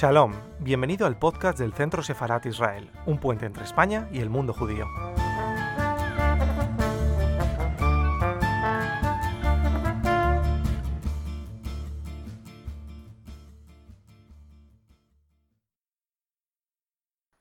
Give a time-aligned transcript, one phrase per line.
[0.00, 4.54] Shalom, bienvenido al podcast del Centro Sefarat Israel, un puente entre España y el mundo
[4.54, 4.86] judío.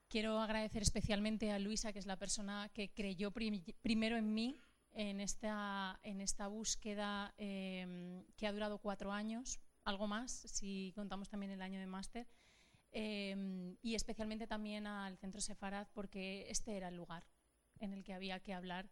[0.09, 4.59] Quiero agradecer especialmente a Luisa, que es la persona que creyó primero en mí
[4.91, 11.30] en esta, en esta búsqueda em, que ha durado cuatro años, algo más, si contamos
[11.30, 12.28] también el año de máster,
[12.91, 17.23] em, y especialmente también al Centro Sefarad, porque este era el lugar
[17.80, 18.89] en el que había que hablar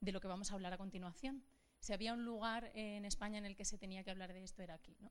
[0.00, 1.44] de lo que vamos a hablar a continuación.
[1.78, 4.62] Si había un lugar en España en el que se tenía que hablar de esto,
[4.62, 4.96] era aquí.
[5.00, 5.10] ¿no?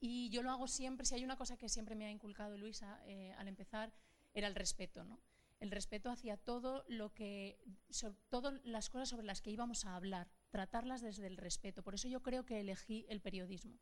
[0.00, 3.00] Y yo lo hago siempre, si hay una cosa que siempre me ha inculcado Luisa
[3.06, 3.92] eh, al empezar,
[4.34, 5.04] era el respeto.
[5.04, 5.20] ¿no?
[5.60, 7.58] el respeto hacia todo lo que,
[8.28, 11.82] todas las cosas sobre las que íbamos a hablar, tratarlas desde el respeto.
[11.82, 13.78] Por eso yo creo que elegí el periodismo.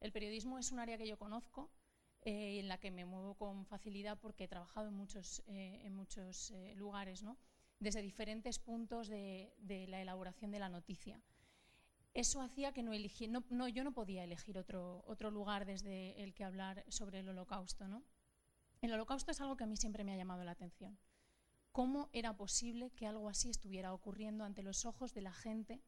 [0.00, 1.70] El periodismo es un área que yo conozco,
[2.24, 5.94] eh, en la que me muevo con facilidad porque he trabajado en muchos, eh, en
[5.94, 7.36] muchos eh, lugares, ¿no?
[7.82, 9.52] desde diferentes puntos de,
[9.88, 11.20] la elaboración de la noticia.
[12.14, 16.32] Eso hacía que no elegí, no, yo no podía elegir otro, otro lugar desde el
[16.32, 17.88] que hablar sobre el holocausto.
[17.88, 18.04] ¿no?
[18.82, 20.98] El holocausto es algo que a mí siempre me ha llamado la atención.
[21.72, 25.82] ¿Cómo era posible que algo así estuviera ocurriendo ante los ojos de la gente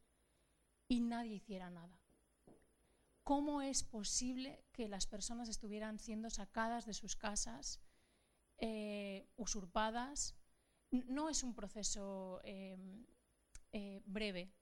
[0.89, 2.04] y nadie hiciera nada?
[3.25, 7.80] ¿Cómo es posible que las personas estuvieran siendo sacadas de sus casas,
[8.58, 10.34] eh, usurpadas?
[10.91, 13.06] No es un proceso em,
[13.72, 14.52] eh, breve,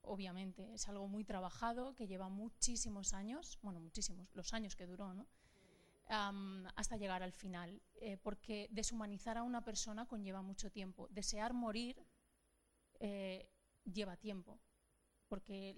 [0.00, 5.12] obviamente, es algo muy trabajado que lleva muchísimos años, bueno, muchísimos, los años que duró,
[5.14, 5.26] ¿no?
[6.76, 11.08] hasta llegar al final, eh, porque deshumanizar a una persona conlleva mucho tiempo.
[11.10, 12.00] Desear morir
[13.84, 14.60] lleva tiempo,
[15.28, 15.74] porque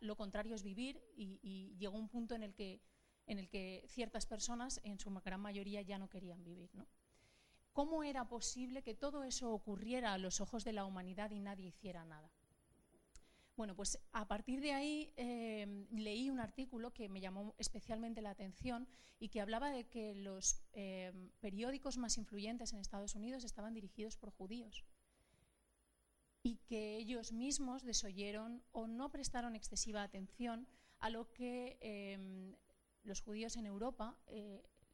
[0.00, 2.80] lo contrario es vivir y, llegó un punto en el, que,
[3.26, 6.70] en el que ciertas personas, en su gran mayoría, ya no querían vivir.
[7.72, 11.68] ¿Cómo era posible que todo eso ocurriera a los ojos de la humanidad y nadie
[11.68, 12.30] hiciera nada?
[13.56, 18.30] Bueno, pues a partir de ahí eh, leí un artículo que me llamó especialmente la
[18.30, 18.88] atención
[19.18, 24.16] y que hablaba de que los eh, periódicos más influyentes en Estados Unidos estaban dirigidos
[24.16, 24.84] por judíos
[26.42, 30.66] y que ellos mismos desoyeron o no prestaron excesiva atención
[30.98, 32.56] a lo que eh,
[33.04, 34.16] los judíos en Europa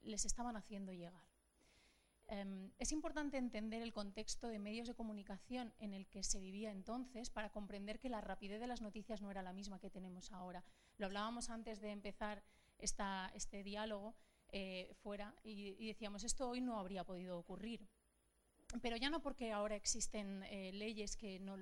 [0.02, 1.28] les estaban haciendo llegar.
[2.30, 6.70] Em, es importante entender el contexto de medios de comunicación en el que se vivía
[6.70, 10.30] entonces para comprender que la rapidez de las noticias no era la misma que tenemos
[10.32, 10.62] ahora.
[10.98, 12.44] Lo hablábamos antes de empezar
[12.78, 14.14] este diálogo
[14.50, 17.88] eh, fuera y, decíamos, esto hoy no habría podido ocurrir.
[18.82, 21.56] Pero ya no porque ahora existen eh, leyes que no,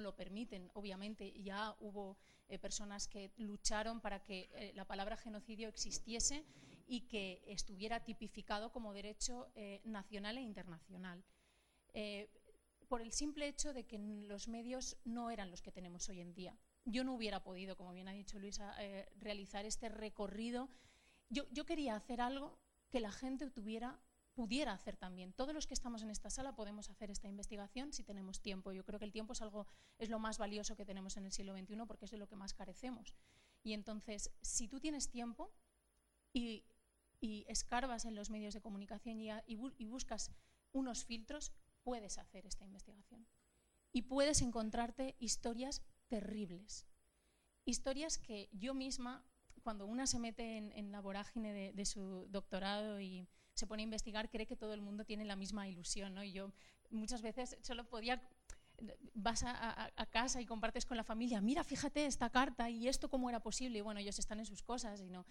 [0.00, 2.16] lo permiten, obviamente ya hubo
[2.48, 6.44] eh, personas que lucharon para que la palabra genocidio existiese
[6.90, 11.22] y que estuviera tipificado como derecho eh, nacional e internacional.
[11.94, 12.28] Eh,
[12.88, 16.34] por el simple hecho de que los medios no eran los que tenemos hoy en
[16.34, 16.58] día.
[16.84, 20.68] Yo no hubiera podido, como bien ha dicho Luisa, eh, realizar este recorrido.
[21.28, 22.58] Yo, quería hacer algo
[22.90, 24.00] que la gente tuviera,
[24.40, 25.32] pudiera hacer también.
[25.32, 28.72] Todos los que estamos en esta sala podemos hacer esta investigación si tenemos tiempo.
[28.72, 29.66] Yo creo que el tiempo es algo
[29.98, 32.36] es lo más valioso que tenemos en el siglo XXI porque es de lo que
[32.36, 33.14] más carecemos.
[33.62, 35.52] Y entonces, si tú tienes tiempo
[36.32, 36.64] y
[37.20, 40.32] y escarbas en los medios de comunicación y, buscas
[40.72, 41.52] unos filtros,
[41.82, 43.26] puedes hacer esta investigación.
[43.92, 46.86] Y puedes encontrarte historias terribles.
[47.64, 49.24] Historias que yo misma,
[49.62, 53.28] cuando una se mete en, la vorágine de, su doctorado y
[53.60, 56.14] se pone a investigar, cree que todo el mundo tiene la misma ilusión.
[56.14, 56.24] ¿no?
[56.24, 56.52] Y yo
[56.90, 58.20] muchas veces solo podía
[59.14, 63.28] vas a, casa y compartes con la familia, mira, fíjate esta carta y esto cómo
[63.28, 63.78] era posible.
[63.78, 65.00] Y bueno, ellos están en sus cosas.
[65.00, 65.24] Y no.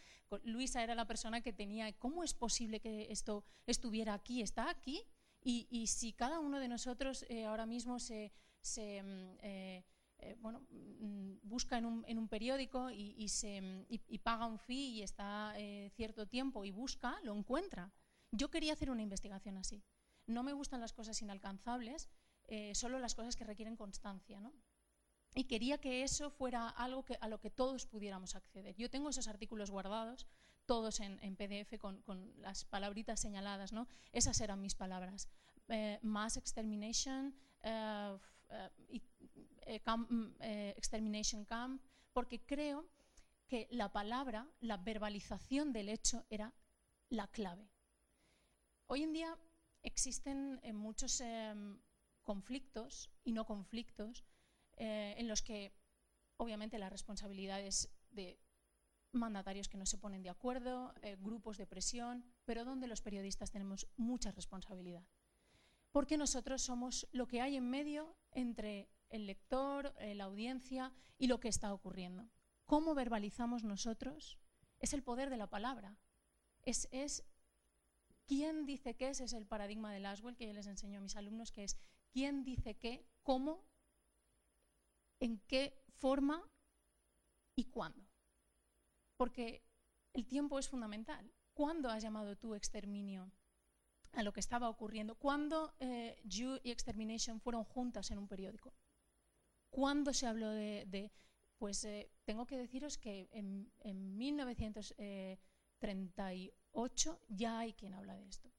[0.44, 4.42] Luisa era la persona que tenía, ¿cómo es posible que esto estuviera aquí?
[4.42, 5.04] ¿Está aquí?
[5.42, 8.32] Y, si cada uno de nosotros eh, ahora mismo se,
[8.66, 9.84] mm, eh,
[10.20, 15.02] eh, bueno, mm, busca en un, periódico y, se, mm, y, paga un fee y
[15.02, 15.56] está
[15.96, 17.92] cierto tiempo y busca, lo encuentra.
[18.32, 19.84] Yo quería hacer una investigación así.
[20.28, 22.10] No me gustan las cosas inalcanzables,
[22.48, 24.40] eh, solo las cosas que requieren constancia.
[24.40, 24.54] ¿no?
[25.34, 28.76] Y quería que eso fuera algo a lo que todos pudiéramos acceder.
[28.76, 30.28] Yo tengo esos artículos guardados,
[30.66, 32.04] todos en, PDF con,
[32.38, 33.74] las palabritas señaladas.
[33.74, 33.88] ¿no?
[34.12, 35.28] Esas eran mis palabras.
[35.68, 38.18] Eh, mass extermination, eh,
[39.86, 40.26] mm,
[40.78, 41.82] extermination camp,
[42.14, 42.88] porque creo
[43.48, 46.54] que la palabra, la verbalización del hecho era
[47.10, 47.68] la clave.
[48.92, 49.38] Hoy en día
[49.84, 51.80] existen muchos em,
[52.24, 54.26] conflictos y no conflictos
[54.78, 55.72] eh, en los que
[56.38, 58.40] obviamente la responsabilidad es de
[59.12, 63.52] mandatarios que no se ponen de acuerdo, eh, grupos de presión, pero donde los periodistas
[63.52, 65.06] tenemos mucha responsabilidad.
[65.92, 71.28] Porque nosotros somos lo que hay en medio entre el lector, eh, la audiencia y
[71.28, 72.28] lo que está ocurriendo.
[72.66, 74.40] ¿Cómo verbalizamos nosotros?
[74.80, 75.96] Es el poder de la palabra.
[76.64, 77.24] Es, es
[78.30, 81.16] quién dice qué, ese es el paradigma de Laswell que yo les enseño a mis
[81.16, 81.76] alumnos, que es
[82.12, 83.66] quién dice qué, cómo,
[85.20, 86.48] en qué forma
[87.58, 88.08] y cuándo.
[89.18, 89.64] Porque
[90.14, 91.34] el tiempo es fundamental.
[91.54, 93.32] ¿Cuándo has llamado tú exterminio
[94.12, 95.16] a lo que estaba ocurriendo?
[95.16, 98.76] ¿Cuándo eh, Jew y Extermination fueron juntas en un periódico?
[99.72, 101.12] ¿Cuándo se habló de...?
[101.58, 103.70] pues eh, tengo que deciros que en,
[105.82, 108.52] 1938 ya hay quien habla de esto.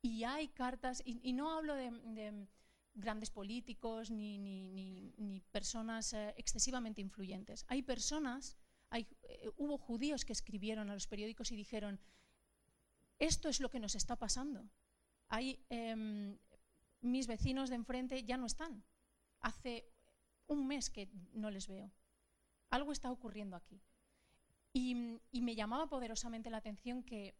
[0.00, 2.48] Y hay cartas, y, no hablo de,
[2.94, 7.64] grandes políticos ni, ni, personas eh, excesivamente influyentes.
[7.68, 8.56] Hay personas,
[8.90, 12.00] hay, eh, hubo judíos que escribieron a los periódicos y dijeron,
[13.18, 14.68] esto es lo que nos está pasando.
[15.28, 16.36] Hay, em,
[17.00, 18.84] mis vecinos de enfrente ya no están.
[19.40, 19.88] Hace
[20.48, 21.92] un mes que no les veo.
[22.70, 23.80] Algo está ocurriendo aquí.
[24.72, 27.34] Y, me llamaba poderosamente la atención que,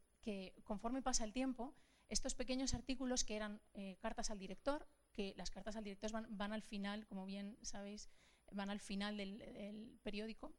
[0.65, 1.75] conforme pasa el tiempo,
[2.09, 6.53] estos pequeños artículos que eran eh, cartas al director, que las cartas al director van,
[6.53, 8.11] al final, como bien sabéis,
[8.51, 10.53] van al final del, periódico,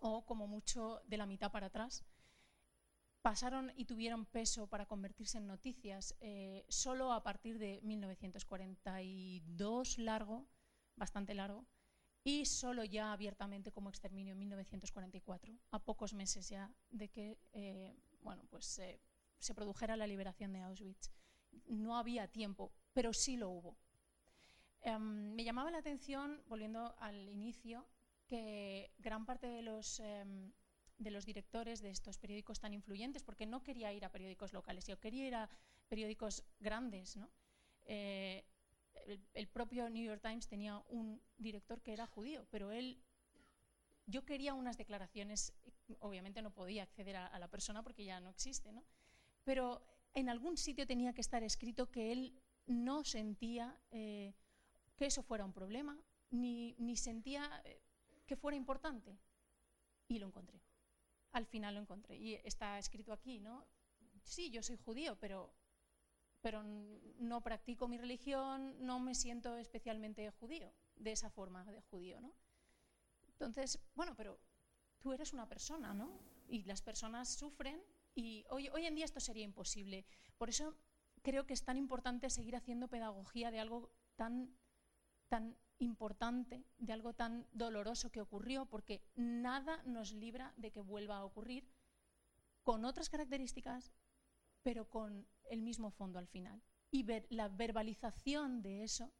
[0.00, 2.04] o como mucho de la mitad para atrás,
[3.22, 10.48] pasaron y tuvieron peso para convertirse en noticias eh, solo a partir de 1942 largo,
[10.96, 11.64] bastante largo,
[12.24, 17.94] y solo ya abiertamente como exterminio en 1944, a pocos meses ya de que eh,
[18.24, 18.98] bueno, pues, eh,
[19.38, 21.12] se produjera la liberación de Auschwitz.
[21.66, 23.76] No había tiempo, pero sí lo hubo.
[24.80, 27.86] Em, me llamaba la atención, volviendo al inicio,
[28.26, 30.52] que gran parte de los, em,
[30.98, 34.86] de los directores de estos periódicos tan influyentes, porque no quería ir a periódicos locales,
[34.86, 35.48] yo quería ir a
[35.88, 37.30] periódicos grandes, ¿no?
[37.84, 38.44] Eh,
[39.34, 43.02] el, propio New York Times tenía un director que era judío, pero él,
[44.06, 45.52] yo quería unas declaraciones,
[46.00, 48.84] obviamente no podía acceder a, la persona porque ya no existe, ¿no?
[49.44, 54.34] pero en algún sitio tenía que estar escrito que él no sentía eh,
[54.96, 55.98] que eso fuera un problema,
[56.30, 57.80] ni, ni sentía eh,
[58.26, 59.18] que fuera importante.
[60.08, 60.60] Y lo encontré.
[61.32, 62.16] Al final lo encontré.
[62.16, 63.66] Y está escrito aquí, ¿no?
[64.22, 65.54] Sí, yo soy judío, pero
[66.44, 72.20] pero no practico mi religión, no me siento especialmente judío, de esa forma de judío,
[72.20, 72.34] ¿no?
[73.28, 74.38] Entonces, bueno, pero
[74.98, 76.20] tú eres una persona, ¿no?
[76.46, 77.82] Y las personas sufren
[78.14, 80.04] y hoy, hoy en día esto sería imposible.
[80.36, 80.76] Por eso
[81.22, 84.54] creo que es tan importante seguir haciendo pedagogía de algo tan,
[85.28, 91.16] tan importante, de algo tan doloroso que ocurrió, porque nada nos libra de que vuelva
[91.16, 91.66] a ocurrir
[92.62, 93.94] con otras características,
[94.62, 96.62] pero con el mismo fondo al final.
[96.90, 99.12] Y ver, la verbalización de eso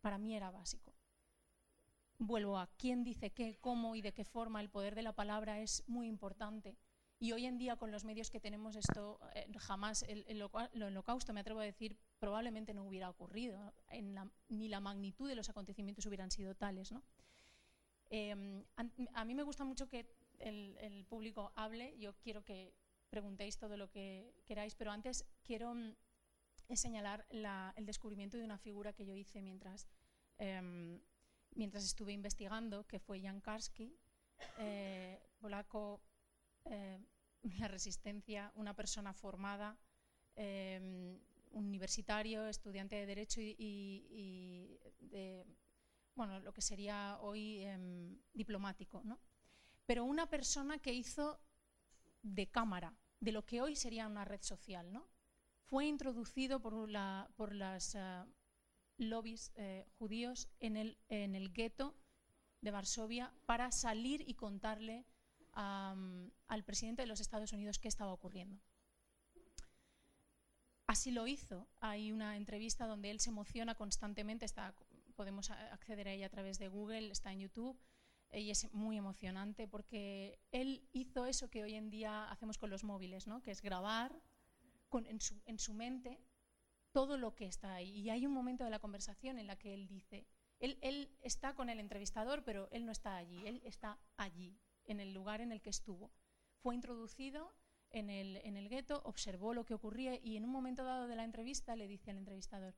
[0.00, 0.94] para mí era básico.
[2.18, 5.60] Vuelvo a quién dice qué, cómo y de qué forma el poder de la palabra
[5.60, 6.78] es muy importante.
[7.18, 11.40] Y hoy en día con los medios que tenemos esto, eh, jamás el, holocausto, me
[11.40, 13.72] atrevo a decir, probablemente no hubiera ocurrido,
[14.48, 16.92] ni la magnitud de los acontecimientos hubieran sido tales.
[16.92, 17.02] ¿no?
[18.10, 18.64] Em,
[19.14, 20.06] a, mí me gusta mucho que
[20.38, 22.74] el público hable, yo quiero que
[23.08, 25.94] preguntéis todo lo que queráis, pero antes quiero mm,
[26.74, 29.88] señalar el descubrimiento de una figura que yo hice mientras,
[30.38, 31.00] em,
[31.54, 33.96] mientras estuve investigando, que fue Jan Karski,
[34.58, 36.02] eh, polaco,
[36.64, 36.98] eh,
[37.60, 39.78] la resistencia, una persona formada,
[40.34, 41.18] em,
[41.52, 44.78] universitario, estudiante de Derecho y,
[46.14, 49.18] bueno, lo que sería hoy em, diplomático, ¿no?
[49.86, 51.40] pero una persona que hizo
[52.34, 54.92] de cámara, de lo que hoy sería una red social.
[54.92, 55.08] ¿no?
[55.64, 58.24] Fue introducido por, la, las eh,
[58.98, 61.94] lobbies eh, judíos en el, en el gueto
[62.60, 65.06] de Varsovia para salir y contarle
[65.58, 68.60] al presidente de los Estados Unidos qué estaba ocurriendo.
[70.86, 71.66] Así lo hizo.
[71.80, 74.74] Hay una entrevista donde él se emociona constantemente, está,
[75.14, 77.80] podemos acceder a ella a través de Google, está en YouTube
[78.32, 82.84] y es muy emocionante porque él hizo eso que hoy en día hacemos con los
[82.84, 83.42] móviles, ¿no?
[83.42, 84.20] que es grabar
[84.88, 86.20] con, en, su, en, su, mente
[86.92, 87.90] todo lo que está ahí.
[87.90, 90.26] Y hay un momento de la conversación en la que él dice,
[90.58, 95.00] él, él está con el entrevistador, pero él no está allí, él está allí, en
[95.00, 96.12] el lugar en el que estuvo.
[96.58, 97.54] Fue introducido
[97.90, 101.16] en el, en el gueto, observó lo que ocurría y en un momento dado de
[101.16, 102.74] la entrevista le dice al entrevistador,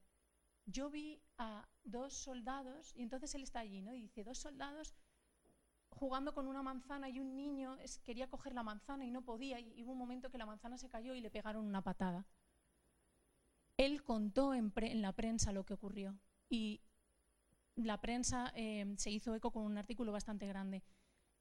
[0.66, 3.94] yo vi a dos soldados, y entonces él está allí, ¿no?
[3.94, 4.94] Y dice, dos soldados
[5.98, 9.82] jugando con una manzana y un niño quería coger la manzana y no podía y
[9.82, 12.24] hubo un momento que la manzana se cayó y le pegaron una patada.
[13.76, 16.80] Él contó en, la prensa lo que ocurrió y
[17.76, 20.82] la prensa eh, se hizo eco con un artículo bastante grande,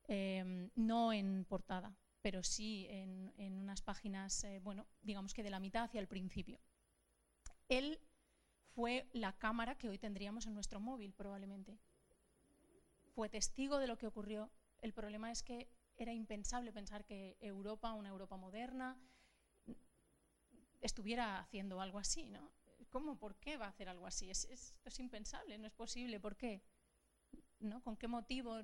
[0.07, 5.59] eh, no en portada, pero sí en, unas páginas, eh, bueno, digamos que de la
[5.59, 6.59] mitad hacia el principio.
[7.69, 7.99] Él
[8.75, 11.79] fue la cámara que hoy tendríamos en nuestro móvil probablemente
[13.17, 14.51] fue testigo de lo que ocurrió.
[14.77, 18.95] El problema es que era impensable pensar que Europa, una Europa moderna,
[20.81, 22.51] estuviera haciendo algo así, ¿no?
[22.91, 23.17] ¿Cómo?
[23.17, 24.29] ¿Por qué va a hacer algo así?
[24.29, 26.19] Es, esto es impensable, no es posible.
[26.19, 26.61] ¿Por qué?
[27.57, 27.81] ¿No?
[27.81, 28.59] ¿Con qué motivo?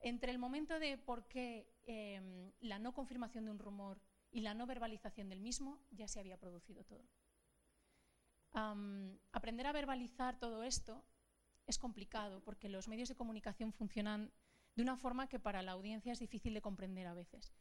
[0.00, 4.54] Entre el momento de por qué em, la no confirmación de un rumor y la
[4.54, 7.04] no verbalización del mismo, ya se había producido todo.
[9.32, 11.04] aprender a verbalizar todo esto
[11.68, 14.32] es complicado porque los medios de comunicación funcionan
[14.74, 17.52] de una forma que para la audiencia es difícil de comprender a veces.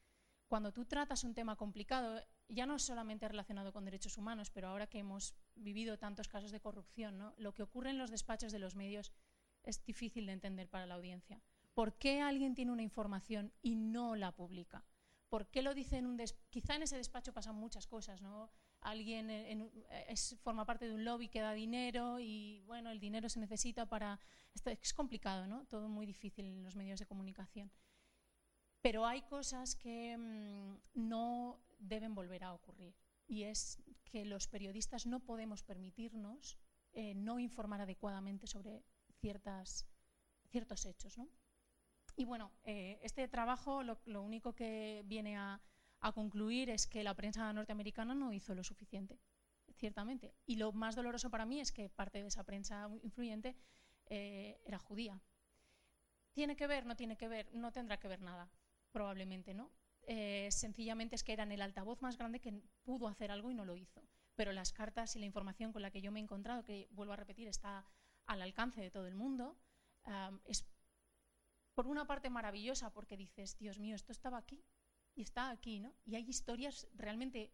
[0.48, 4.88] Cuando tú tratas un tema complicado, ya no solamente relacionado con derechos humanos, pero ahora
[4.88, 8.76] que hemos vivido tantos casos de corrupción, lo que ocurre en los despachos de los
[8.76, 9.12] medios
[9.64, 11.42] es difícil de entender para la audiencia.
[11.74, 14.86] ¿Por qué alguien tiene una información y no la publica?
[15.28, 16.18] ¿Por qué lo dice en un
[16.50, 18.50] Quizá en ese despacho pasan muchas cosas, ¿no?
[18.82, 19.72] Alguien
[20.42, 24.20] forma parte de un lobby que da dinero y bueno, el dinero se necesita para...
[24.66, 25.66] es complicado, ¿no?
[25.66, 27.72] Todo muy difícil en los medios de comunicación.
[28.82, 32.96] Pero hay cosas que mm, no deben volver a ocurrir
[33.28, 36.58] y es que los periodistas no podemos permitirnos
[36.94, 38.84] eh, no informar adecuadamente sobre
[39.20, 39.86] ciertas,
[40.50, 41.18] ciertos hechos.
[41.18, 41.28] ¿no?
[42.16, 45.62] Y bueno, eh, este trabajo lo único que viene a,
[46.00, 49.20] a concluir es que la prensa norteamericana no hizo lo suficiente,
[49.76, 50.34] ciertamente.
[50.46, 53.56] Y lo más doloroso para mí es que parte de esa prensa influyente
[54.06, 55.20] eh, era judía.
[56.34, 56.86] ¿Tiene que ver?
[56.86, 58.50] No tiene que ver, no tendrá que ver nada,
[58.92, 59.72] probablemente, ¿no?
[60.04, 63.66] Eh, sencillamente es que eran el altavoz más grande que pudo hacer algo y no
[63.66, 64.04] lo hizo.
[64.36, 67.14] Pero las cartas y la información con la que yo me he encontrado, que vuelvo
[67.14, 67.86] a repetir, está
[68.28, 69.58] al alcance de todo el mundo,
[70.46, 70.66] es
[71.74, 74.64] por una parte maravillosa porque dices, Dios mío, esto estaba aquí,
[75.18, 75.94] y está aquí, ¿no?
[76.06, 77.52] Y hay historias realmente,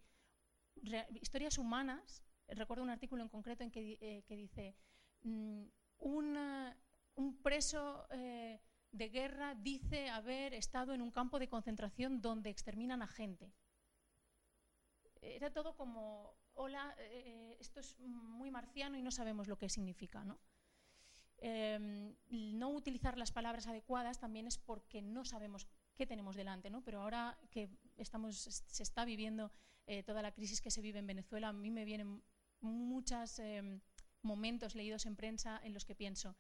[1.22, 2.22] historias humanas.
[2.48, 4.76] Recuerdo un artículo en concreto en que, eh, dice,
[5.22, 5.64] mm,
[6.00, 8.60] un preso eh,
[8.92, 13.54] de guerra dice haber estado en un campo de concentración donde exterminan a gente.
[15.22, 20.26] Era todo como, hola, eh, esto es muy marciano y no sabemos lo que significa,
[20.26, 20.38] ¿no?
[21.38, 26.82] Em, no utilizar las palabras adecuadas también es porque no sabemos qué tenemos delante, ¿no?
[26.84, 29.52] Pero ahora que estamos, se está viviendo
[29.86, 32.24] eh, toda la crisis que se vive en Venezuela, a mí me vienen
[32.62, 33.82] muchos em,
[34.22, 36.36] momentos leídos en prensa en los que pienso,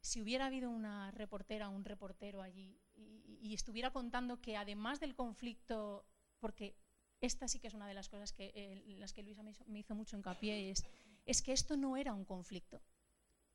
[0.00, 5.14] si hubiera habido una reportera o un reportero allí y, estuviera contando que además del
[5.14, 6.06] conflicto,
[6.38, 6.74] porque
[7.20, 9.64] esta sí que es una de las cosas que eh, las que Luisa me hizo,
[9.66, 10.86] me hizo mucho hincapié, es,
[11.26, 12.80] es que esto no era un conflicto.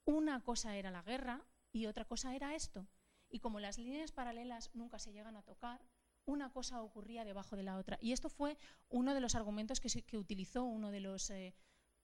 [0.05, 2.87] Una cosa era la guerra y otra cosa era esto.
[3.29, 5.81] Y como las líneas paralelas nunca se llegan a tocar,
[6.25, 7.97] una cosa ocurría debajo de la otra.
[8.01, 8.57] Y esto fue
[8.89, 11.55] uno de los argumentos que, utilizó uno de los eh,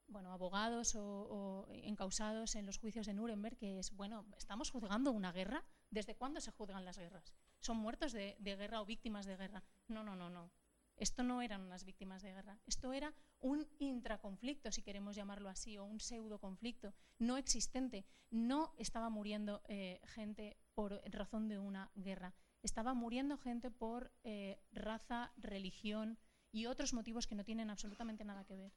[0.07, 5.31] bueno, abogados o, encausados en los juicios de Nuremberg, que es, bueno, ¿estamos juzgando una
[5.31, 5.65] guerra?
[5.89, 7.33] ¿Desde cuándo se juzgan las guerras?
[7.59, 9.63] ¿Son muertos de guerra o víctimas de guerra?
[9.87, 10.51] No, no, no, no.
[10.97, 15.77] Esto no eran unas víctimas de guerra, esto era un intraconflicto, si queremos llamarlo así,
[15.77, 18.05] o un pseudo conflicto no existente.
[18.29, 24.59] No estaba muriendo eh, gente por razón de una guerra, estaba muriendo gente por eh,
[24.71, 26.17] raza, religión
[26.51, 28.73] y otros motivos que no tienen absolutamente nada que ver.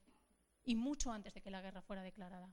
[0.64, 2.52] Y mucho antes de que la guerra fuera declarada.